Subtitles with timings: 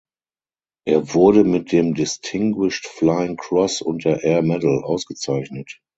[0.83, 5.79] Er wurde mit dem Distinguished Flying Cross und der Air Medal ausgezeichnet.